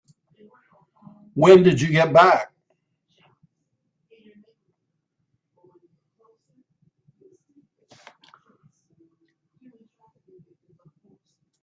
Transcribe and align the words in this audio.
When 1.35 1.61
did 1.61 1.79
you 1.79 1.89
get 1.89 2.11
back? 2.11 2.47